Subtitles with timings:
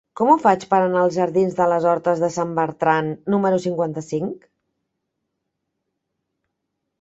[0.19, 4.49] Com ho faig per anar als jardins de les Hortes de Sant Bertran número cinquanta-cinc?